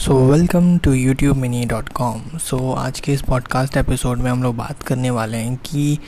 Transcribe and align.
So 0.00 0.30
welcome 0.30 0.78
to 0.78 0.92
YouTube 0.92 1.36
mini 1.36 1.64
dot 1.64 1.88
com 1.88 2.38
so 2.38 2.72
आज 2.72 3.00
के 3.00 3.12
इस 3.12 3.22
पॉडकास्ट 3.22 3.76
एपिसोड 3.76 4.18
में 4.18 4.30
हम 4.30 4.42
लोग 4.42 4.56
बात 4.56 4.82
करने 4.82 5.10
वाले 5.10 5.36
हैं 5.36 5.56
कि 5.56 5.98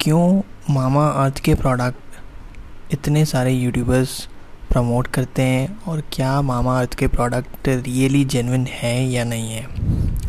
क्यों 0.00 0.42
मामा 0.74 1.08
अर्थ 1.08 1.38
के 1.38 1.54
प्रोडक्ट 1.54 1.96
इतने 2.92 3.24
सारे 3.24 3.52
यूट्यूबर्स 3.52 4.28
प्रमोट 4.70 5.06
करते 5.06 5.42
हैं 5.42 5.82
और 5.82 6.02
क्या 6.12 6.42
मामा 6.42 6.80
अर्थ 6.80 6.94
के 6.94 7.08
प्रोडक्ट 7.08 7.68
रियली 7.68 8.24
जेनविन 8.24 8.66
है 8.66 9.08
या 9.08 9.24
नहीं 9.24 9.52
है? 9.52 9.66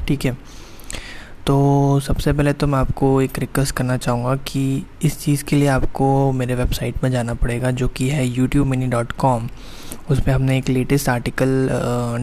ठीक 0.06 0.26
है? 0.26 0.38
तो 1.48 2.00
सबसे 2.00 2.34
पहले 2.34 2.54
तो 2.54 2.68
मैं 2.68 2.80
आपको 2.80 3.22
एक 3.22 3.40
रिक्वेस्ट 3.40 3.76
करना 3.76 3.98
चाहूँगा 3.98 4.36
कि 4.36 4.86
इस 5.04 5.20
चीज़ 5.20 5.44
के 5.44 5.56
लिए 5.56 5.68
आपको 5.68 6.32
मेरे 6.32 6.56
वेबसाइट 6.56 7.04
में 7.04 7.12
जाना 7.12 7.34
पड़ेगा, 7.34 7.72
जो 7.72 7.88
कि 7.88 8.10
है 8.10 8.28
यूट्यूब 8.28 8.68
मिनी 8.68 8.88
डॉट 8.88 9.12
कॉम 9.12 9.50
उस 10.10 10.20
पर 10.20 10.32
हमने 10.32 10.58
एक 10.58 10.70
लेटेस्ट 10.70 11.10
आर्टिकल 11.10 11.68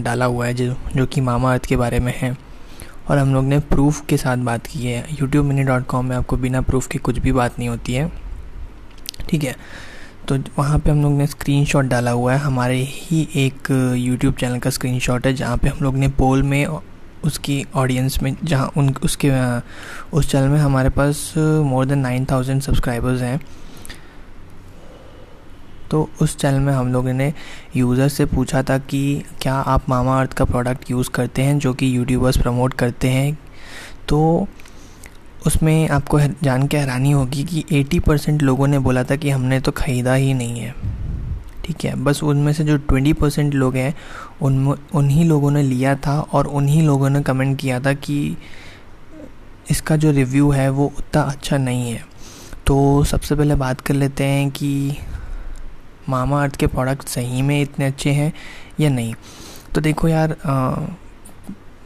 डाला 0.04 0.24
हुआ 0.24 0.46
है 0.46 0.54
जो 0.54 0.74
जो 0.96 1.06
कि 1.06 1.20
मामा 1.20 1.52
अर्थ 1.52 1.66
के 1.66 1.76
बारे 1.76 2.00
में 2.00 2.12
है। 2.16 2.36
और 3.10 3.18
हम 3.18 3.32
लोग 3.34 3.44
ने 3.44 3.58
प्रूफ 3.60 4.04
के 4.06 4.16
साथ 4.16 4.36
बात 4.38 4.66
की 4.66 4.86
है। 4.86 5.04
यूट्यूब 5.12 5.46
मिनी 5.46 5.62
डॉट 5.62 5.86
कॉम 5.86 6.06
में 6.06 6.16
आपको 6.16 6.36
बिना 6.36 6.60
प्रूफ 6.60 6.86
के 6.86 6.98
कुछ 6.98 7.18
भी 7.18 7.32
बात 7.32 7.58
नहीं 7.58 7.68
होती 7.68 7.94
है। 7.94 8.10
ठीक 9.30 9.44
है? 9.44 9.56
तो 10.28 10.36
वहाँ 10.58 10.78
पे 10.78 10.90
हम 10.90 11.02
लोग 11.02 11.12
ने 11.12 11.26
स्क्रीनशॉट 11.26 11.84
डाला 11.84 12.10
हुआ 12.10 12.32
है। 12.32 12.38
हमारे 12.38 12.76
ही 12.82 13.28
एक 13.36 13.70
यूट्यूब 13.98 14.34
चैनल 14.34 14.58
का 14.58 14.70
स्क्रीनशॉट 14.70 15.26
है, 15.26 15.32
जहाँ 15.34 15.56
पे 15.56 15.68
हम 15.68 15.78
लोग 15.82 15.96
ने 15.96 16.08
पोल 16.08 16.42
में 16.42 16.66
उसकी 17.24 17.64
ऑडियंस 17.74 18.22
में, 18.22 18.34
जहाँ 18.44 18.70
उन, 18.76 18.94
उसके 19.02 19.30
उस 20.12 20.30
चैनल 20.30 20.48
में 20.48 20.58
हमारे 20.58 20.88
पास 20.88 21.32
more 21.36 21.86
than 21.86 21.98
nine 21.98 22.26
thousand 22.30 22.62
subscribers 22.62 23.20
हैं। 23.22 23.40
तो 25.92 26.10
उस 26.22 26.36
चैनल 26.36 26.60
में 26.60 26.72
हम 26.72 26.92
लोगों 26.92 27.12
ने 27.12 27.32
यूज़र 27.76 28.08
से 28.08 28.24
पूछा 28.24 28.62
था 28.62 28.78
कि 28.78 29.24
क्या 29.42 29.54
आप 29.54 29.88
मामा 29.88 30.20
अर्थ 30.20 30.32
का 30.32 30.44
प्रोडक्ट 30.44 30.90
यूज़ 30.90 31.10
करते 31.10 31.42
हैं, 31.42 31.58
जो 31.58 31.74
कि 31.74 31.96
यूट्यूबर्स 31.96 32.36
प्रमोट 32.36 32.74
करते 32.74 33.08
हैं? 33.08 33.38
तो 34.08 34.48
उसमें 35.46 35.88
आपको 35.88 36.20
जान 36.20 36.66
के 36.66 36.76
हैरानी 36.76 37.10
होगी 37.10 37.44
कि 37.44 37.64
80 37.72 37.98
परसेंट 37.98 38.42
लोगों 38.42 38.66
ने 38.66 38.78
बोला 38.78 39.04
था 39.04 39.16
कि 39.16 39.30
हमने 39.30 39.60
तो 39.60 39.72
ख़रीदा 39.72 40.14
ही 40.14 40.34
नहीं 40.34 40.60
है। 40.60 40.74
ठीक 41.64 41.84
है, 41.84 41.94
बस 41.94 42.22
उनमें 42.22 42.52
से 42.52 42.64
जो 42.64 42.76
ट्वेंटी 42.76 43.12
परसेंट 43.12 43.54
लोग 43.54 43.76
हैं, 43.76 43.94
उन, 44.42 44.78
उन्हीं 44.94 45.24
लोगों 45.24 45.50
ने 45.50 45.62
लिया 45.62 45.94
था 45.96 46.20
और 46.20 46.46
उन्हीं 46.46 46.82
लोगों 46.82 47.10
ने 47.10 47.22
कमेंट 47.22 47.58
किया 47.58 47.80
था 47.80 47.92
कि 47.92 48.36
इसका 49.70 49.96
जो 49.96 50.10
रिव्यू 50.10 50.50
है 50.50 50.70
वो 50.70 50.92
उतना 50.98 51.22
अच्छा 51.22 51.58
नहीं 51.58 51.92
है। 51.92 52.04
तो 52.66 53.04
सबसे 53.04 53.34
पहले 53.34 53.54
बात 53.54 53.80
कर 53.80 53.94
लेते 53.94 54.24
हैं 54.24 54.50
कि 54.50 54.98
मामा 56.08 56.42
अर्थ 56.42 56.56
के 56.56 56.66
प्रोडक्ट 56.66 57.08
सही 57.08 57.42
में 57.42 57.60
इतने 57.60 57.84
अच्छे 57.84 58.10
हैं 58.10 58.32
या 58.80 58.90
नहीं? 58.90 59.14
तो 59.74 59.80
देखो 59.80 60.08
यार 60.08 60.36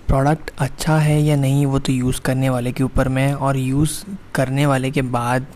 प्रोडक्ट 0.09 0.51
अच्छा 0.59 0.97
है 0.99 1.21
या 1.23 1.37
नहीं 1.37 1.65
वो 1.67 1.79
तो 1.79 1.93
यूज़ 1.93 2.21
करने 2.21 2.51
वाले 2.51 2.73
के 2.73 2.85
ऊपर 2.85 3.09
में 3.09 3.33
और 3.33 3.57
यूज़ 3.57 3.93
करने 4.35 4.67
वाले 4.67 4.91
के 4.91 5.03
बाद 5.03 5.47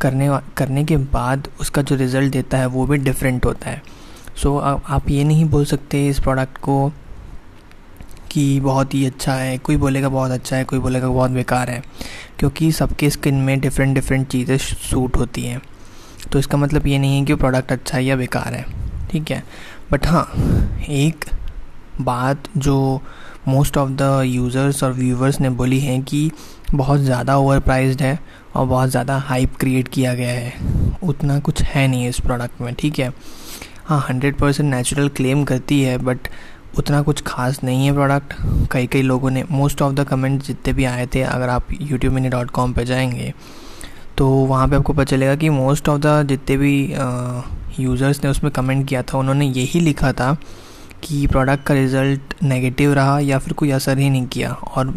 करने 0.00 0.28
करने 0.56 0.84
के 0.84 0.96
बाद 0.96 1.48
उसका 1.60 1.82
जो 1.82 1.96
रिज़ल्ट 1.96 2.32
देता 2.32 2.58
है 2.58 2.66
वो 2.66 2.86
भी 2.86 2.96
डिफरेंट 2.98 3.44
होता 3.46 3.70
है। 3.70 3.82
सो 4.36 4.48
so, 4.50 4.80
आप 4.86 5.10
ये 5.10 5.24
नहीं 5.24 5.44
बोल 5.44 5.64
सकते 5.64 6.06
इस 6.08 6.20
प्रोडक्ट 6.20 6.58
को 6.58 6.88
कि 8.30 8.60
बहुत 8.60 8.94
ही 8.94 9.04
अच्छा 9.06 9.34
है 9.34 9.58
कोई 9.58 9.76
बोलेगा 9.76 10.08
बहुत 10.08 10.30
अच्छा 10.30 10.56
है 10.56 10.64
कोई 10.64 10.78
बोलेगा 10.78 11.08
बहुत 11.08 11.30
बेकार 11.30 11.70
है 11.70 11.82
क्योंकि 12.38 12.70
सबके 12.72 13.10
स्किन 13.10 13.34
में 13.34 13.58
डिफरेंट 13.60 13.94
डिफरेंट 13.94 14.26
चीज़ें 14.28 14.56
सूट 14.58 15.16
होती 15.16 15.42
हैं। 15.42 15.60
तो 16.32 16.38
इसका 16.38 16.58
मतलब 16.58 16.86
ये 16.86 16.98
नहीं 16.98 17.18
है 17.18 17.24
कि 17.24 17.34
प्रोडक्ट 17.34 17.72
अच्छा 17.72 17.96
है 17.96 18.04
या 18.04 18.16
बेकार 18.16 18.54
है, 18.54 18.64
ठीक 19.10 19.30
है? 19.30 19.42
बट 19.92 20.06
हाँ 20.06 20.26
एक 20.90 21.24
बात 22.00 22.48
जो 22.56 23.00
मोस्ट 23.48 23.76
ऑफ़ 23.76 23.90
द 23.92 24.22
यूज़र्स 24.26 24.82
और 24.84 24.92
व्यूवर्स 24.92 25.40
ने 25.40 25.50
बोली 25.52 25.78
है 25.80 25.98
कि 26.02 26.30
बहुत 26.74 27.00
ज़्यादा 27.00 27.36
ओवर 27.36 27.60
प्राइज्ड 27.60 28.02
है 28.02 28.18
और 28.54 28.66
बहुत 28.66 28.90
ज़्यादा 28.90 29.16
हाइप 29.18 29.56
क्रिएट 29.56 29.88
किया 29.88 30.14
गया 30.14 30.32
है। 30.32 30.52
उतना 31.02 31.38
कुछ 31.38 31.62
है 31.62 31.86
नहीं 31.88 32.08
इस 32.08 32.20
प्रोडक्ट 32.20 32.60
में, 32.60 32.74
ठीक 32.74 32.98
है? 32.98 33.12
हाँ 33.84 34.00
हंड्रेड 34.08 34.36
परसेंट 34.36 34.70
नेचुरल 34.70 35.08
क्लेम 35.08 35.44
करती 35.44 35.82
है 35.82 35.96
बट 35.98 36.28
उतना 36.78 37.00
कुछ 37.02 37.22
खास 37.26 37.62
नहीं 37.64 37.86
है 37.86 37.92
प्रोडक्ट 37.92 38.34
कई 38.72 38.86
कई 38.86 39.02
लोगों 39.02 39.30
ने 39.30 39.44
मोस्ट 39.50 39.82
ऑफ़ 39.82 39.92
द 39.94 40.04
कमेंट 40.04 40.42
जितने 40.42 40.72
भी 40.72 40.84
आए 40.84 41.06
थे, 41.06 41.22
अगर 41.22 41.48
आप 41.48 41.66
यूट्यूब 41.80 42.14
मिनी 42.14 42.28
डॉट 42.28 42.50
कॉम 42.50 42.72
पर 42.72 42.84
जाएँगे 42.84 43.32
तो 44.18 44.28
वहाँ 44.28 44.68
पे 44.68 44.76
आपको 44.76 44.92
पता 44.92 45.04
चलेगा 45.04 45.34
कि 45.36 45.48
मोस्ट 45.50 45.88
ऑफ़ 45.88 46.00
द 46.00 46.26
जितने 46.28 46.56
भी 46.56 46.74
यूज़र्स 47.80 48.22
ने 48.24 48.30
उसमें 48.30 48.52
कमेंट 48.52 48.86
किया 48.88 49.02
था, 49.02 49.18
उन्होंने 49.18 49.46
यही 49.46 49.80
लिखा 49.80 50.12
था 50.12 50.36
कि 51.02 51.26
प्रोडक्ट 51.26 51.64
का 51.66 51.74
रिज़ल्ट 51.74 52.34
नेगेटिव 52.42 52.92
रहा 52.92 53.18
या 53.18 53.38
फिर 53.38 53.52
कोई 53.52 53.70
असर 53.70 53.98
ही 53.98 54.10
नहीं 54.10 54.26
किया 54.26 54.52
और 54.52 54.90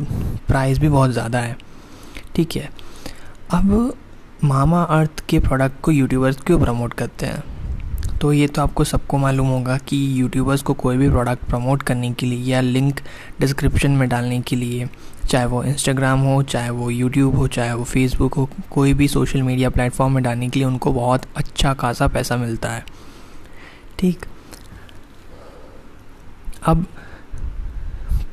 प्राइस 0.48 0.80
भी 0.80 0.90
बहुत 0.90 1.12
ज़्यादा 1.12 1.40
है। 1.40 1.58
ठीक 2.36 2.56
है? 2.56 2.70
अब 3.52 3.94
मामा 4.44 4.84
अर्थ 4.84 5.24
के 5.30 5.40
प्रोडक्ट 5.40 5.82
को 5.82 5.92
यूट्यूबर्स 5.92 6.42
क्यों 6.42 6.60
प्रमोट 6.60 6.94
करते 6.94 7.26
हैं? 7.26 7.44
तो 8.22 8.32
ये 8.34 8.48
तो 8.48 8.62
आपको 8.62 8.84
सबको 8.84 9.18
मालूम 9.18 9.48
होगा 9.48 9.78
कि 9.78 9.98
यूट्यूबर्स 10.20 10.62
को 10.62 10.74
कोई 10.74 10.98
भी 10.98 11.10
प्रोडक्ट 11.10 11.44
प्रमोट 11.46 11.82
करने 11.82 12.12
के 12.12 12.26
लिए 12.26 12.52
या 12.52 12.62
लिंक 12.62 13.00
डिस्क्रिप्शन 13.40 13.92
में 13.92 14.08
डालने 14.10 14.40
के 14.42 14.56
लिए, 14.56 14.88
चाहे 15.30 15.46
वो 15.46 15.64
इंस्टाग्राम 15.64 16.20
हो, 16.20 16.42
चाहे 16.44 16.70
वो 16.70 16.90
यूट्यूब 16.90 17.36
हो, 17.36 17.48
चाहे 17.48 17.74
वो 17.74 17.84
फेसबुक 17.84 18.34
हो, 18.34 18.50
कोई 18.72 18.94
भी 18.94 19.08
सोशल 19.08 19.42
मीडिया 19.42 19.70
प्लेटफॉर्म 19.70 20.14
में 20.14 20.24
डालने 20.24 20.50
के 20.50 20.60
लिए 20.60 20.68
उनको 20.68 20.94
बहुत 20.94 21.26
अच्छा 21.36 21.74
खासा 21.74 22.08
पैसा 22.08 22.38
मिलता 22.38 22.70
है। 22.70 22.86
ठीक? 24.00 24.26
अब 26.64 26.86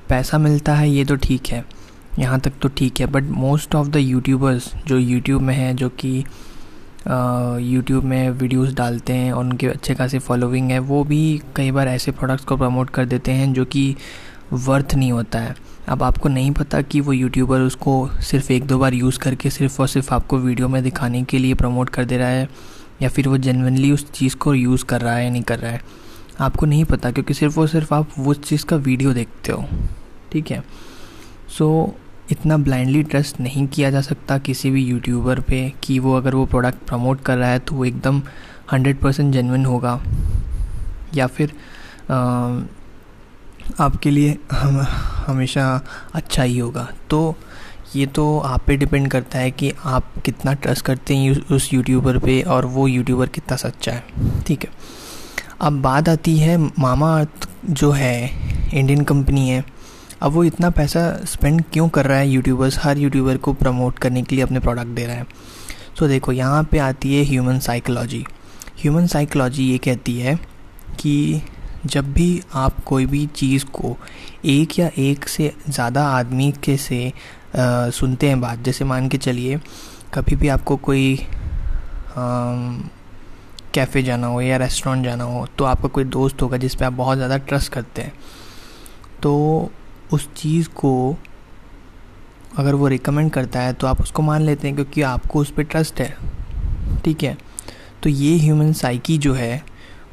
पैसा 0.09 0.39
मिलता 0.39 0.75
है, 0.75 0.91
ये 0.91 1.05
तो 1.05 1.16
ठीक 1.16 1.47
है। 1.47 1.65
यहाँ 2.19 2.41
तक 2.41 2.53
तो 2.62 2.69
ठीक 2.69 3.01
है 3.01 3.06
but 3.06 3.22
most 3.22 3.75
of 3.75 3.89
the 3.89 3.97
YouTubers 3.97 4.72
जो 4.87 4.99
यूट्यूब 4.99 5.43
में 5.43 5.55
हैं, 5.55 5.77
जो 5.77 5.89
कि 5.89 6.25
यूट्यूब 7.06 8.04
में 8.04 8.31
वीडियोस 8.31 8.72
डालते 8.75 9.12
हैं 9.12 9.32
और 9.32 9.44
उनके 9.44 9.66
अच्छे 9.66 9.94
खासी 9.94 10.19
फॉलोइंग 10.19 10.70
है 10.70 10.78
वो 10.78 11.03
भी 11.04 11.41
कई 11.56 11.70
बार 11.70 11.88
ऐसे 11.88 12.10
प्रोडक्ट्स 12.10 12.44
को 12.44 12.56
प्रमोट 12.56 12.91
कर 12.91 13.04
देते 13.04 13.32
हैं 13.32 13.53
जो 13.53 13.65
कि 13.65 13.97
वर्थ 14.53 14.94
नहीं 14.94 15.12
होता 15.12 15.38
है। 15.38 15.54
अब 15.88 16.03
आपको 16.03 16.28
नहीं 16.28 16.50
पता 16.50 16.81
कि 16.82 17.00
वो 17.00 17.12
यूट्यूबर 17.12 17.60
उसको 17.60 18.09
सिर्फ़ 18.20 18.53
एक 18.53 18.66
दो 18.66 18.78
बार 18.78 18.94
यूज़ 18.94 19.19
करके 19.19 19.50
सिर्फ़ 19.50 19.81
और 19.82 19.88
सिर्फ़ 19.88 20.15
आपको 20.15 20.38
वीडियो 20.38 20.69
में 20.69 20.82
दिखाने 20.82 21.22
के 21.22 21.38
लिए 21.38 21.54
प्रमोट 21.54 21.88
कर 21.88 22.04
दे 22.04 22.19
रहा 22.19 22.28
है 22.28 22.48
या 23.03 23.09
फिर 23.09 23.28
वो 23.28 23.38
जेनवनली 23.38 23.91
उस 23.92 24.10
चीज़ 24.12 24.36
को 24.36 24.54
यूज़ 24.54 24.84
कर 24.84 25.00
रहा 25.00 25.15
है 25.15 25.25
या 25.25 25.31
नहीं 25.31 25.42
कर 25.42 25.59
रहा 25.59 25.72
है। 25.72 25.81
आपको 26.41 26.66
नहीं 26.66 26.84
पता 26.84 27.10
क्योंकि 27.10 27.34
सिर्फ़ 27.34 27.60
और 27.60 27.69
सिर्फ़ 27.69 27.94
आप 27.94 28.19
उस 28.19 28.41
चीज़ 28.42 28.65
का 28.65 28.76
वीडियो 28.76 29.12
देखते 29.12 29.53
हो 29.53 29.65
ठीक 30.32 30.50
है? 30.50 30.62
सो 31.59 31.86
so, 31.86 32.03
इतना 32.30 32.56
ब्लाइंडली 32.56 33.02
ट्रस्ट 33.02 33.40
नहीं 33.40 33.66
किया 33.66 33.90
जा 33.90 34.00
सकता 34.00 34.38
किसी 34.38 34.70
भी 34.70 34.84
यूट्यूबर 34.84 35.40
पे 35.40 35.72
कि 35.82 35.98
वो 35.98 36.16
अगर 36.16 36.34
वो 36.34 36.46
प्रोडक्ट 36.46 36.86
प्रमोट 36.86 37.20
कर 37.20 37.36
रहा 37.36 37.50
है 37.50 37.58
तो 37.58 37.74
वो 37.74 37.84
एकदम 37.84 38.22
हंड्रेड 38.72 38.98
परसेंट 38.98 39.32
जेनविन 39.32 39.66
होगा। 39.66 40.00
या 41.14 41.26
फिर 41.26 41.52
आ, 42.10 42.60
आपके 43.80 44.10
लिए 44.10 44.38
हम 44.52 44.80
हमेशा 45.26 45.82
अच्छा 46.14 46.42
ही 46.42 46.58
होगा। 46.58 46.88
तो 47.10 47.36
ये 47.96 48.06
तो 48.06 48.38
आप 48.38 48.62
पे 48.66 48.76
डिपेंड 48.76 49.08
करता 49.08 49.38
है 49.38 49.50
कि 49.50 49.72
आप 49.84 50.12
कितना 50.24 50.52
ट्रस्ट 50.52 50.84
करते 50.84 51.16
हैं 51.16 51.36
उस 51.52 51.72
यूट्यूबर 51.74 52.18
पे 52.18 52.42
और 52.42 52.66
वो 52.66 52.88
यूट्यूबर 52.88 53.26
कितना 53.26 53.56
सच्चा 53.56 53.92
है। 53.92 54.04
ठीक 54.46 54.64
है। 54.64 54.70
अब 55.60 55.80
बात 55.82 56.08
आती 56.08 56.38
है 56.38 56.56
मामा 56.58 57.18
अर्थ 57.20 57.48
जो 57.70 57.91
है 57.91 58.30
इंडियन 58.74 59.04
कंपनी 59.04 59.48
है। 59.48 59.64
अब 60.22 60.32
वो 60.32 60.44
इतना 60.44 60.70
पैसा 60.70 61.00
स्पेंड 61.25 61.62
क्यों 61.72 61.88
कर 61.88 62.06
रहा 62.06 62.19
है 62.19 62.28
यूट्यूबर्स 62.28 62.78
हर 62.82 62.98
यूट्यूबर 62.98 63.36
को 63.36 63.52
प्रमोट 63.52 63.98
करने 63.98 64.22
के 64.22 64.36
लिए 64.36 64.44
अपने 64.44 64.60
प्रोडक्ट 64.60 64.88
दे 64.88 65.06
रहा 65.06 65.16
है। 65.16 65.25
सो 65.25 66.04
so, 66.04 66.10
देखो 66.10 66.32
यहाँ 66.32 66.62
पे 66.70 66.78
आती 66.78 67.14
है 67.14 67.25
ह्यूमन 67.25 67.58
साइकोलॉजी 67.60 68.24
ह्यूमन 68.78 69.06
साइकोलॉजी 69.06 69.64
ये 69.64 69.78
कहती 69.78 70.19
है 70.19 70.34
कि 71.00 71.42
जब 71.86 72.12
भी 72.12 72.42
आप 72.54 72.82
कोई 72.84 73.06
भी 73.06 73.26
चीज़ 73.36 73.64
को 73.72 73.97
एक 74.44 74.78
या 74.78 74.91
एक 74.98 75.28
से 75.28 75.53
ज़्यादा 75.68 76.06
आदमी 76.09 76.50
के 76.65 76.77
से 76.77 77.06
आ, 77.09 77.91
सुनते 77.91 78.28
हैं 78.28 78.41
बात 78.41 78.59
जैसे 78.59 78.84
मान 78.84 79.09
के 79.09 79.18
चलिए 79.18 79.60
कभी 80.15 80.36
भी 80.36 80.48
आपको 80.48 80.77
कोई 80.77 81.16
कैफ़े 83.74 84.03
जाना 84.03 84.27
हो 84.27 84.41
या 84.41 84.56
रेस्टोरेंट 84.56 85.04
जाना 85.04 85.24
हो 85.24 85.47
तो 85.59 85.65
आपका 85.65 85.89
कोई 85.89 86.04
दोस्त 86.04 86.42
होगा 86.42 86.56
जिस 86.56 86.74
पे 86.74 86.84
आप 86.84 86.92
बहुत 86.92 87.16
ज़्यादा 87.16 87.36
ट्रस्ट 87.39 87.72
करते 87.72 88.03
हैं। 88.03 88.12
तो 89.22 89.71
उस 90.12 90.28
चीज़ 90.36 90.68
को 90.71 91.16
अगर 92.59 92.74
वो 92.74 92.89
रिकमेंड 92.89 93.30
करता 93.33 93.60
है 93.60 93.72
तो 93.72 93.86
आप 93.86 94.01
उसको 94.01 94.22
मान 94.22 94.42
लेते 94.42 94.68
हैं 94.68 94.74
क्योंकि 94.77 95.03
आपको 95.03 95.39
उस 95.39 95.51
पर 95.51 95.62
ट्रस्ट 95.62 96.01
है। 96.01 96.16
ठीक 97.04 97.22
है? 97.22 97.36
तो 98.03 98.10
ये 98.10 98.36
ह्यूमन 98.39 98.72
साइकी 98.72 99.16
जो 99.18 99.34
है, 99.34 99.62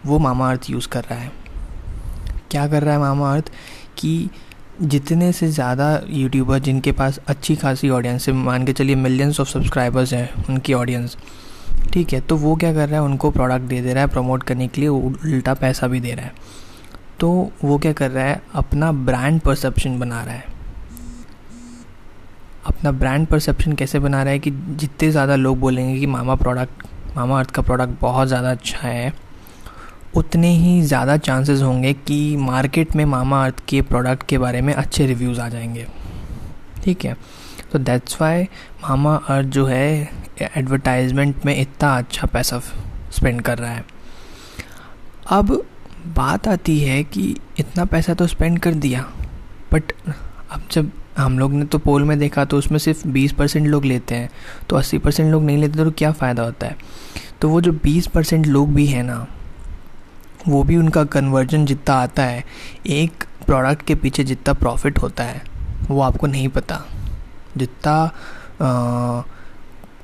वो 0.06 0.20
मामा 0.20 0.50
अर्थ 0.52 0.70
यूज़ 0.70 0.88
कर 0.88 1.04
रहा 1.04 1.20
है। 1.20 1.32
क्या 2.52 2.68
कर 2.68 2.84
रहा 2.84 2.94
है 2.94 3.00
मामा 3.00 3.34
अर्थ 3.34 3.52
कि 3.98 4.30
जितने 4.82 5.32
से 5.32 5.48
ज़्यादा 5.50 6.02
यूट्यूबर 6.10 6.60
जिनके 6.60 6.92
पास 6.92 7.20
अच्छी 7.28 7.56
खासी 7.56 7.90
ऑडियंस 7.90 8.28
है, 8.28 8.34
मान 8.34 8.66
के 8.66 8.74
चलिए 8.74 8.96
मिलियंस 8.96 9.40
ऑफ़ 9.40 9.50
सब्सक्राइबर्स 9.50 10.14
हैं 10.14 10.46
उनकी 10.46 10.74
ऑडियंस 10.74 11.18
ठीक 11.94 12.14
है? 12.14 12.20
तो 12.22 12.38
वो 12.38 12.56
क्या 12.56 12.74
कर 12.74 12.90
रहा 12.90 13.00
है? 13.00 13.06
उनको 13.06 13.32
प्रोडक्ट 13.32 13.64
दे 13.64 13.82
दे 13.82 13.94
रहा 13.94 14.04
है 14.04 14.10
प्रमोट 14.10 14.44
करने 14.44 14.68
के 14.68 14.82
लिए 14.82 14.90
उल्टा 14.90 15.54
पैसा 15.54 15.88
भी 15.88 16.00
दे 16.00 16.14
रहा 16.14 16.26
है। 16.26 16.34
तो 17.22 17.30
वो 17.64 17.78
क्या 17.78 17.94
कर 17.94 18.12
रहा 18.12 18.26
है? 18.26 18.42
अपना 18.54 18.92
ब्रांड 18.92 19.40
परसेप्शन 19.42 20.00
बना 20.00 20.24
रहा 20.24 20.34
है। 20.34 20.50
अपना 22.66 22.92
ब्रांड 22.92 23.28
परसेप्शन 23.28 23.74
कैसे 23.74 24.00
बना 24.00 24.22
रहा 24.24 24.32
है 24.34 24.40
कि 24.40 24.52
जितने 24.52 25.10
ज़्यादा 25.12 25.36
लोग 25.36 25.60
बोलेंगे 25.60 26.00
कि 26.00 26.06
मामा 26.08 26.36
प्रोडक्ट 26.36 26.88
मामा 27.18 27.40
अर्थ 27.40 27.52
का 27.52 27.62
प्रोडक्ट 27.62 28.00
बहुत 28.02 28.28
ज़्यादा 28.28 28.52
अच्छा 28.52 28.80
है, 28.80 29.14
उतने 30.16 30.50
ही 30.50 30.82
ज़्यादा 30.82 31.18
चांसेस 31.20 31.62
होंगे 31.62 31.94
कि 31.94 32.36
मार्केट 32.38 32.96
में 32.96 33.04
मामा 33.06 33.44
अर्थ 33.46 33.64
के 33.70 33.82
प्रोडक्ट 33.84 34.28
के 34.28 34.38
बारे 34.38 34.62
में 34.62 34.74
अच्छे 34.74 35.06
रिव्यूज़ 35.06 35.42
आ 35.42 35.48
जाएँगे। 35.50 35.86
ठीक 36.84 37.06
है? 37.06 37.16
तो 37.72 37.80
दैट्स 37.80 38.22
वाई 38.22 38.44
मामा 38.84 39.16
अर्थ 39.28 39.48
जो 39.48 39.66
है 39.66 40.10
एडवर्टाइजमेंट 40.42 41.46
में 41.46 41.56
इतना 41.56 41.98
अच्छा 41.98 42.28
पैसा 42.28 42.60
स्पेंड 43.12 43.42
कर 43.42 43.58
रहा 43.58 43.72
है। 43.72 43.86
अब 45.30 45.62
बात 46.08 46.48
आती 46.48 46.80
है 46.80 47.04
कि 47.04 47.36
इतना 47.60 47.86
पैसा 47.86 48.14
तो 48.14 48.28
स्पेंड 48.28 48.60
कर 48.60 48.74
दिया 48.74 49.02
बट 49.74 49.92
अब 50.52 50.62
जब 50.72 50.92
हम 51.18 51.40
लोग 51.40 51.54
ने 51.54 51.66
तो 51.66 51.78
पोल 51.78 52.04
में 52.04 52.18
देखा 52.20 52.46
तो 52.46 52.58
उसमें 52.58 52.78
सिर्फ़ 52.80 53.08
20 53.08 53.32
परसेंट 53.32 53.68
लोग 53.68 53.86
लेते 53.86 54.16
हैं 54.16 54.30
तो 54.70 54.76
80 54.76 55.00
परसेंट 55.00 55.32
लोग 55.32 55.44
नहीं 55.44 55.58
लेते 55.58 55.84
तो 55.84 55.92
क्या 55.92 56.12
फ़ायदा 56.12 56.44
होता 56.44 56.68
है? 56.68 56.78
तो 57.42 57.50
वो 57.50 57.62
जो 57.62 57.72
20 57.86 58.08
परसेंट 58.08 58.48
लोग 58.48 58.74
भी 58.74 58.86
हैं 58.86 59.04
ना, 59.04 59.26
वो 60.48 60.64
भी 60.64 60.78
उनका 60.78 61.04
कन्वर्जन 61.04 61.66
जितना 61.66 61.96
आता 61.96 62.24
है, 62.24 62.44
एक 62.88 63.24
प्रोडक्ट 63.46 63.86
के 63.86 63.96
पीछे 63.96 64.24
जितना 64.24 64.54
प्रॉफिट 64.54 65.00
होता 65.00 65.24
है, 65.24 65.42
वो 65.90 66.02
आपको 66.02 66.28
नहीं 66.28 66.48
पता। 66.48 66.82
जितना 67.58 68.14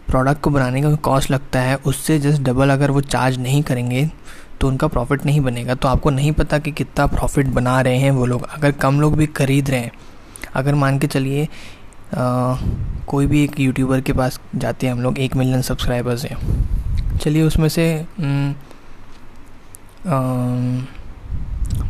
प्रोडक्ट 0.07 0.41
को 0.41 0.49
बनाने 0.49 0.81
का 0.81 0.93
कॉस्ट 0.95 1.31
लगता 1.31 1.59
है, 1.59 1.75
उससे 1.75 2.19
जस्ट 2.19 2.41
डबल 2.41 2.69
अगर 2.69 2.91
वो 2.91 3.01
चार्ज 3.01 3.37
नहीं 3.39 3.61
करेंगे 3.63 4.09
तो 4.61 4.67
उनका 4.67 4.87
प्रॉफिट 4.87 5.25
नहीं 5.25 5.41
बनेगा। 5.41 5.75
तो 5.75 5.87
आपको 5.87 6.09
नहीं 6.09 6.31
पता 6.31 6.57
कि 6.59 6.71
कितना 6.71 7.05
प्रॉफिट 7.07 7.47
बना 7.49 7.79
रहे 7.81 7.97
हैं 7.97 8.11
वो 8.11 8.25
लोग। 8.25 8.47
अगर 8.47 8.71
कम 8.73 8.99
लोग 9.01 9.15
भी 9.17 9.25
खरीद 9.27 9.69
रहे 9.69 9.79
हैं, 9.79 9.91
अगर 10.55 10.75
मान 10.75 10.99
के 10.99 11.07
चलिए 11.07 11.47
कोई 13.07 13.27
भी 13.27 13.43
एक 13.43 13.59
यूट्यूबर 13.59 14.01
के 14.01 14.13
पास 14.13 14.39
जाते 14.55 14.87
हैं 14.87 14.93
हम 14.93 15.01
लोग, 15.01 15.19
एक 15.19 15.35
मिलियन 15.35 15.61
सब्सक्राइबर्स 15.61 16.25
हैं। 16.25 17.17
चलिए 17.17 17.43
उसमें 17.43 17.69
से 17.69 18.05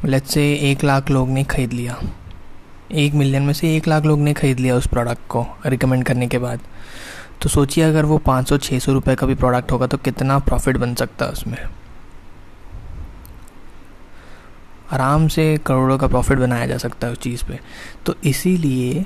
लेट्स 0.06 0.34
से 0.34 0.54
एक 0.72 0.84
लाख 0.84 1.10
लोग 1.10 1.30
ने 1.30 1.44
ख़रीद 1.46 1.74
लिया। 1.74 2.00
एक 2.94 3.14
मिलियन 3.14 3.44
में 3.44 3.54
से 3.54 3.76
एक 3.76 3.88
लाख 3.88 4.06
लोग 4.06 4.20
ने 4.20 4.34
ख़रीद 4.34 4.60
लिया 4.60 4.76
उस 4.76 4.88
प्रोडक्ट 4.88 5.28
को 5.30 5.46
रिकमेंड 5.66 6.04
करने 6.04 6.28
के 6.28 6.38
बाद। 6.38 6.60
तो 7.42 7.50
सोचिए 7.50 7.84
अगर 7.84 8.06
वो 8.06 8.18
पाँच 8.20 8.50
सौ 8.50 8.94
रुपये 8.94 9.16
का 9.16 9.28
भी 9.28 9.36
प्रोडक्ट 9.36 9.72
होगा 9.72 9.88
तो 9.88 9.98
कितना 10.00 10.38
प्रॉफिट 10.42 10.78
बन 10.78 10.94
सकता 10.96 11.26
है 11.26 11.32
उसमें? 11.32 11.58
आराम 14.94 15.28
से 15.28 15.46
करोड़ों 15.58 15.98
का 15.98 16.08
प्रॉफिट 16.08 16.40
बनाया 16.40 16.66
जा 16.66 16.78
सकता 16.78 17.08
है 17.08 17.14
उस 17.14 17.20
चीज़ 17.20 17.44
पे। 17.46 17.60
तो 18.06 18.16
इसीलिए 18.26 19.06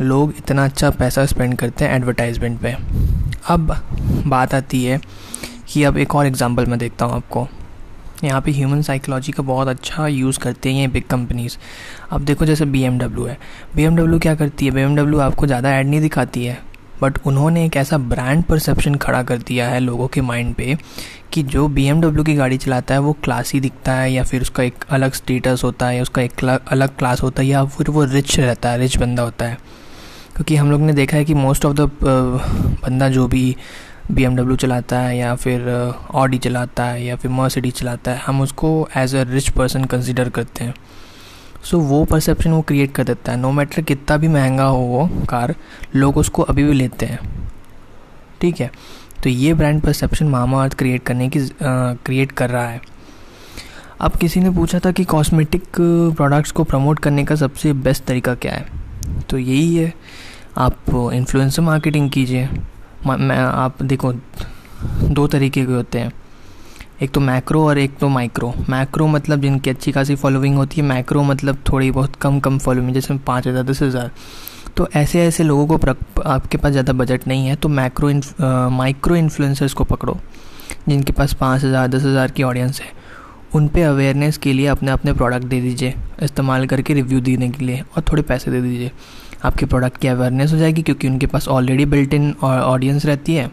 लोग 0.00 0.32
इतना 0.38 0.64
अच्छा 0.64 0.90
पैसा 0.90 1.24
स्पेंड 1.26 1.56
करते 1.58 1.84
हैं 1.84 1.96
एडवर्टाइजमेंट 1.96 2.60
पे। 2.60 2.74
अब 3.48 3.76
बात 4.26 4.54
आती 4.54 4.84
है 4.84 5.00
कि 5.68 5.82
अब 5.84 5.96
एक 5.98 6.14
और 6.14 6.26
एग्जांपल 6.26 6.66
मैं 6.66 6.78
देखता 6.78 7.06
हूँ 7.06 7.14
आपको। 7.14 7.46
यहाँ 8.24 8.40
पे 8.40 8.50
ह्यूमन 8.50 8.82
साइकोलॉजी 8.82 9.32
का 9.32 9.42
बहुत 9.42 9.68
अच्छा 9.68 10.06
यूज़ 10.06 10.38
करते 10.38 10.72
हैं 10.72 10.80
ये 10.80 10.86
बिग 10.88 11.04
कंपनीज़ 11.04 11.56
अब 12.10 12.24
देखो 12.24 12.46
जैसे 12.46 12.64
BMW 12.66 13.28
है। 13.28 13.38
BMW 13.76 14.20
क्या 14.22 14.34
करती 14.34 14.66
है? 14.66 14.72
BMW 14.72 15.20
आपको 15.20 15.46
ज़्यादा 15.46 15.72
ऐड 15.72 15.86
नहीं 15.86 16.00
दिखाती 16.00 16.44
है। 16.44 16.58
बट 17.02 17.18
उन्होंने 17.26 17.64
एक 17.66 17.76
ऐसा 17.76 17.98
ब्रांड 17.98 18.42
परसेप्शन 18.44 18.94
खड़ा 18.94 19.22
कर 19.22 19.38
दिया 19.38 19.68
है 19.68 19.80
लोगों 19.80 20.06
के 20.08 20.20
माइंड 20.20 20.54
पे 20.54 20.76
कि 21.32 21.42
जो 21.42 21.66
बीएमडब्ल्यू 21.68 22.24
की 22.24 22.34
गाड़ी 22.34 22.56
चलाता 22.58 22.94
है, 22.94 23.00
वो 23.00 23.12
क्लासी 23.12 23.60
दिखता 23.60 23.92
है 23.92 24.12
या 24.12 24.22
फिर 24.22 24.42
उसका 24.42 24.62
एक 24.62 24.84
अलग 24.90 25.12
स्टेटस 25.12 25.60
होता 25.64 25.86
है 25.86 25.96
या 25.96 26.02
उसका 26.02 26.22
एक 26.22 26.44
अलग 26.44 26.96
क्लास 26.96 27.22
होता 27.22 27.42
है 27.42 27.48
या 27.48 27.64
फिर 27.64 27.90
वो 27.90 28.04
रिच 28.04 28.38
रहता 28.40 28.70
है 28.70 28.78
रिच 28.78 28.96
बंदा 28.96 29.22
होता 29.22 29.44
है। 29.44 29.58
क्योंकि 30.34 30.56
हम 30.56 30.70
लोग 30.70 30.80
ने 30.80 30.92
देखा 30.92 31.16
है 31.16 31.24
कि 31.24 31.34
मोस्ट 31.34 31.64
ऑफ़ 31.64 31.76
द 31.76 31.90
बंदा 32.82 33.08
जो 33.08 33.26
भी 33.28 33.56
BMW 34.12 34.56
चलाता 34.56 34.98
है 34.98 35.16
या 35.18 35.34
फिर 35.34 35.68
ऑडी 36.14 36.38
चलाता 36.38 36.84
है 36.84 37.04
या 37.04 37.16
फिर 37.16 37.30
मर्सिडीज 37.30 37.74
चलाता 37.74 38.10
है, 38.10 38.18
हम 38.18 38.40
उसको 38.40 38.88
as 38.96 39.14
a 39.14 39.22
rich 39.22 39.48
person 39.48 39.84
consider 39.84 40.28
करते 40.28 40.64
हैं। 40.64 40.74
सो 41.66 41.78
वो 41.80 42.04
परसेप्शन 42.04 42.50
वो 42.50 42.60
क्रिएट 42.62 42.92
कर 42.94 43.04
देता 43.04 43.32
है। 43.32 43.38
नो 43.38 43.50
मैटर 43.52 43.82
कितना 43.82 44.16
भी 44.16 44.28
महँगा 44.28 44.64
हो 44.64 44.78
वो 44.78 45.08
कार, 45.24 45.54
लोग 45.96 46.16
उसको 46.16 46.42
अभी 46.42 46.64
भी 46.64 46.72
लेते 46.72 47.06
हैं। 47.06 47.18
ठीक 48.40 48.60
है? 48.60 48.70
तो 49.22 49.30
ये 49.30 49.54
ब्रांड 49.54 49.80
परसेप्शन 49.82 50.28
मामा 50.28 50.62
अर्थ 50.64 50.74
क्रिएट 50.74 51.02
करने 51.02 51.28
की 51.28 51.40
क्रिएट 51.62 52.32
कर 52.32 52.50
रहा 52.50 52.68
है। 52.68 52.80
अब 54.00 54.12
किसी 54.12 54.40
ने 54.40 54.50
पूछा 54.50 54.78
था 54.78 54.90
कि 54.92 55.04
कॉस्मेटिक 55.04 55.64
प्रोडक्ट्स 55.80 56.50
को 56.50 56.64
प्रमोट 56.64 56.98
करने 56.98 57.24
का 57.24 57.34
सबसे 57.34 57.72
बेस्ट 57.72 58.04
तरीका 58.04 58.34
क्या 58.34 58.52
है? 58.52 58.66
तो 59.30 59.38
यही 59.38 59.76
है। 59.76 59.92
आप 60.58 61.10
इन्फ्लुएंसर 61.12 61.62
मार्केटिंग 61.62 62.10
कीजिए। 62.10 62.48
मैं, 63.06 63.38
आप 63.38 63.82
देखो, 63.82 64.12
दो 65.02 65.26
तरीके 65.26 65.64
के 65.66 65.72
होते 65.72 65.98
हैं। 65.98 66.12
एक 67.02 67.10
तो 67.10 67.20
मैक्रो 67.20 67.64
और 67.66 67.78
एक 67.78 67.96
तो 67.98 68.08
माइक्रो 68.08 68.52
मैक्रो 68.68 69.06
मतलब 69.06 69.40
जिनकी 69.40 69.70
अच्छी 69.70 69.92
खासी 69.92 70.14
फॉलोइंग 70.16 70.56
होती 70.56 70.80
है 70.80 70.86
मैक्रो 70.86 71.22
मतलब 71.22 71.58
थोड़ी 71.68 71.90
बहुत 71.90 72.16
कम 72.16 72.38
कम 72.40 72.58
फॉलोइंग 72.58 72.92
जैसे 72.94 73.14
पाँच 73.16 73.46
हज़ार, 73.46 73.62
दस 73.64 73.82
हज़ार. 73.82 74.10
तो 74.76 74.88
ऐसे 74.96 75.20
ऐसे 75.22 75.44
लोगों 75.44 75.66
को 75.68 75.92
आपके 76.22 76.58
पास 76.58 76.72
ज़्यादा 76.72 76.92
बजट 76.94 77.26
नहीं 77.28 77.46
है 77.46 77.56
तो 77.56 77.68
मैक्रो 77.70 78.08
माइक्रो 78.70 79.16
इन्फ्लुएंसर्स 79.16 79.74
को 79.74 79.84
पकड़ो, 79.84 80.18
जिनके 80.88 81.12
पास 81.12 81.32
पाँच 81.34 81.64
हज़ार, 81.64 81.88
दस 81.88 82.04
हज़ार 82.04 82.30
की 82.30 82.42
ऑडियंस 82.42 82.80
है. 82.80 82.88
उन 83.54 83.68
पे 83.68 83.82
अवेयरनेस 83.82 84.38
के 84.38 84.52
लिए 84.52 84.66
अपने 84.66 84.90
अपने 84.90 85.12
प्रोडक्ट 85.12 85.44
दे 85.44 85.60
दीजिए, 85.60 85.94
इस्तेमाल 86.22 86.66
करके 86.66 86.94
रिव्यू 86.94 87.20
देने 87.20 87.48
के 87.50 87.64
लिए 87.64 87.82
और 87.96 88.04
थोड़े 88.10 88.22
पैसे 88.22 88.50
दे 88.50 88.60
दीजिए. 88.60 88.90
आपके 89.44 89.66
प्रोडक्ट 89.66 90.00
की 90.00 90.08
अवेयरनेस 90.08 90.52
हो 90.52 90.58
जाएगी, 90.58 90.82
क्योंकि 90.82 91.08
उनके 91.08 91.26
पास 91.26 91.48
ऑलरेडी 91.48 91.86
बिल्ट 91.86 92.14
इन 92.14 92.32
ऑडियंस 92.42 93.06
रहती 93.06 93.34
है. 93.34 93.50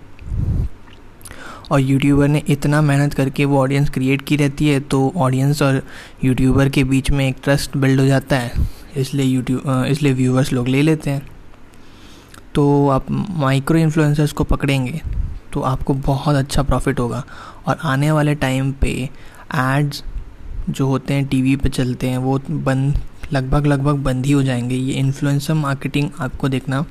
और 1.73 1.81
यूट्यूबर 1.81 2.27
ने 2.27 2.41
इतना 2.47 2.81
मेहनत 2.81 3.13
करके 3.13 3.45
वो 3.45 3.59
ऑडियंस 3.59 3.89
क्रिएट 3.89 4.21
की 4.21 4.35
रहती 4.35 4.67
है 4.67 4.79
तो 4.81 5.11
ऑडियंस 5.17 5.61
और 5.61 5.81
यूट्यूबर 6.23 6.69
के 6.69 6.83
बीच 6.85 7.11
में 7.11 7.27
एक 7.27 7.35
ट्रस्ट 7.43 7.77
बिल्ड 7.77 7.99
हो 7.99 8.05
जाता 8.05 8.37
है। 8.37 8.67
इसलिए 8.97 9.25
यूट्यूब 9.25 9.85
इसलिए 9.89 10.13
व्यूअर्स 10.13 10.51
लोग 10.53 10.67
ले 10.67 10.81
लेते 10.81 11.09
हैं। 11.09 11.27
तो 12.55 12.89
आप 12.89 13.05
माइक्रो 13.11 13.77
इन्फ्लुएंसर्स 13.77 14.31
को 14.31 14.43
पकड़ेंगे 14.45 15.01
तो 15.53 15.61
आपको 15.63 15.93
बहुत 15.93 16.35
अच्छा 16.35 16.63
प्रॉफिट 16.63 16.99
होगा। 16.99 17.23
और 17.67 17.77
आने 17.83 18.11
वाले 18.11 18.35
टाइम 18.35 18.71
पे 18.81 18.91
एड्स 19.55 20.03
जो 20.69 20.87
होते 20.87 21.13
हैं 21.13 21.25
टीवी 21.27 21.55
पे 21.55 21.69
चलते 21.69 22.09
हैं, 22.09 22.17
वो 22.17 22.39
बंद, 22.49 22.99
लगभग 23.33 23.65
लगभग 23.65 24.03
बंद 24.03 24.25
ही 24.25 24.31
हो 24.31 24.43
जाएँगे। 24.43 24.75
ये 24.75 24.93
इन्फ्लुएंसर 24.93 25.53
मार्केटिंग 25.55 26.09
आपको 26.19 26.49
देखना 26.49 26.85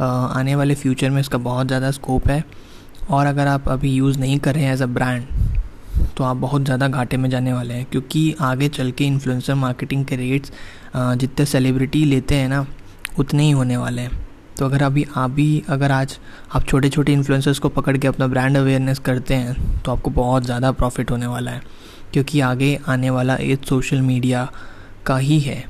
आने 0.00 0.54
वाले 0.54 0.74
फ्यूचर 0.74 1.10
में 1.10 1.20
इसका 1.20 1.38
बहुत 1.40 1.66
ज़्यादा 1.66 1.90
स्कोप 1.90 2.28
है। 2.28 2.44
और 3.10 3.26
अगर 3.26 3.46
आप 3.46 3.68
अभी 3.68 3.92
यूज़ 3.92 4.18
नहीं 4.18 4.38
कर 4.38 4.54
रहे 4.54 4.64
हैं 4.64 4.72
एज 4.72 4.82
अ 4.82 4.86
ब्रांड 4.88 5.24
तो 6.16 6.24
आप 6.24 6.36
बहुत 6.36 6.64
ज़्यादा 6.64 6.88
घाटे 6.88 7.16
में 7.16 7.28
जाने 7.30 7.52
वाले 7.52 7.74
हैं, 7.74 7.84
क्योंकि 7.86 8.34
आगे 8.42 8.68
चल 8.70 8.90
के 8.90 9.04
इन्फ्लुएंसर 9.04 9.54
मार्केटिंग 9.56 10.04
के 10.06 10.16
रेट्स 10.16 10.52
जितने 10.96 11.44
सेलिब्रिटी 11.46 12.04
लेते 12.04 12.34
हैं 12.34 12.48
ना, 12.48 12.66
उतने 13.18 13.42
ही 13.42 13.50
होने 13.50 13.76
वाले 13.76 14.02
हैं। 14.02 14.20
तो 14.58 14.64
अगर 14.64 14.82
अभी 14.82 15.04
आप 15.16 15.30
भी, 15.30 15.62
अगर 15.68 15.92
आज 15.92 16.18
आप 16.54 16.66
छोटे 16.66 16.88
छोटे 16.88 17.12
इन्फ्लुएंसर्स 17.12 17.58
को 17.58 17.68
पकड़ 17.70 17.96
के 17.96 18.08
अपना 18.08 18.26
ब्रांड 18.26 18.56
अवेयरनेस 18.56 18.98
करते 19.00 19.34
हैं 19.34 19.82
तो 19.82 19.92
आपको 19.92 20.10
बहुत 20.12 20.44
ज़्यादा 20.44 20.72
प्रॉफिट 20.72 21.10
होने 21.10 21.26
वाला 21.26 21.50
है, 21.50 21.62
क्योंकि 22.12 22.40
आगे 22.42 22.78
आने 22.88 23.10
वाला 23.10 23.36
एज 23.36 23.64
सोशल 23.66 24.00
मीडिया 24.02 24.48
का 25.06 25.16
ही 25.18 25.38
है। 25.40 25.64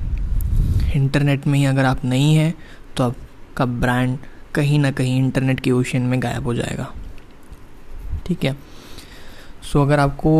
इंटरनेट 0.95 1.47
में 1.47 1.57
ही 1.59 1.65
अगर 1.65 1.85
आप 1.85 2.03
नहीं 2.05 2.35
हैं 2.35 2.53
तो 2.97 3.03
आपका 3.03 3.65
ब्रांड 3.67 4.17
कहीं 4.55 4.79
ना 4.79 4.91
कहीं 4.91 5.17
इंटरनेट 5.19 5.59
के 5.59 5.71
ओशन 5.73 6.01
में 6.01 6.21
गायब 6.23 6.43
हो 6.43 6.53
जाएगा। 6.53 6.93
ठीक 8.33 8.43
है। 8.45 8.55
सो 9.71 9.81
अगर 9.81 9.99
आपको 9.99 10.31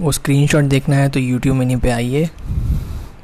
वो 0.00 0.10
स्क्रीनशॉट 0.12 0.64
देखना 0.64 0.96
है 0.96 1.08
तो 1.08 1.20
यूट्यूब 1.20 1.56
मिनी 1.56 1.76
पे 1.76 1.90
आइए। 1.90 2.28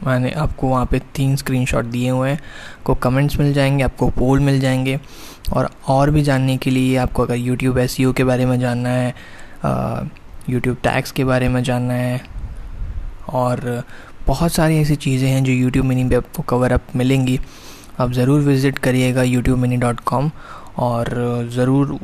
मैंने 0.05 0.31
आपको 0.35 0.69
वहाँ 0.69 0.87
पे 0.87 0.99
तीन 1.15 1.35
स्क्रीनशॉट 1.37 1.85
दिए 1.87 2.09
हुए 2.11 2.29
हैं। 2.31 2.37
आपको 2.37 2.95
कमेंट्स 2.95 3.39
मिल 3.39 3.53
जाएँगे, 3.53 3.85
आपको 3.85 4.09
पोल 4.11 4.41
मिल 4.41 4.59
जाएँगे। 4.61 4.99
और 5.53 5.69
और 5.89 6.11
भी 6.11 6.23
जानने 6.23 6.57
के 6.57 6.71
लिए 6.71 6.97
आपको 6.97 7.23
अगर 7.23 7.35
यूट्यूब 7.35 7.79
एस 7.79 7.97
e 7.97 8.13
के 8.17 8.25
बारे 8.25 8.47
में 8.47 8.59
जानना 8.61 8.89
है 8.89 9.15
यूट्यूब 10.51 10.77
टैक्स 10.83 11.13
के 11.13 11.25
बारे 11.25 11.49
में 11.49 11.63
जानना 11.63 11.95
है, 11.95 12.21
और 13.29 13.83
बहुत 14.27 14.53
सारी 14.53 14.79
ऐसी 14.79 14.97
चीज़ें 14.97 15.29
हैं 15.29 15.45
जो 15.45 15.53
यूट्यूब 15.53 15.87
मिनी 15.87 16.09
पे 16.09 16.17
आपको 16.17 16.43
कवर 16.43 16.73
अप 16.73 16.97
मिलेंगी। 16.97 17.39
आप 18.01 18.13
ज़रूर 18.13 18.41
विज़िट 18.41 18.79
करिएगा 18.79 19.23
यूट्यूब 19.23 19.59
मिनी 19.59 19.77
डॉट 19.77 20.01
कॉम 20.01 20.31
और 20.79 21.09
ज़रूर 21.53 21.99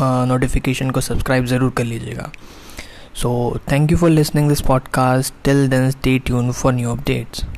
नोटिफिकेशन 0.00 0.90
को 0.90 1.00
सब्सक्राइब 1.00 1.46
ज़रूर 1.46 1.70
कर 1.70 1.84
लीजिएगा। 1.84 2.30
So 3.14 3.58
thank 3.72 3.92
you 3.92 3.98
for 3.98 4.10
listening 4.10 4.48
this 4.48 4.60
podcast 4.60 5.34
till 5.44 5.68
then 5.68 5.90
stay 5.90 6.18
tune 6.18 6.50
for 6.52 6.72
new 6.72 6.90
updates 6.90 7.44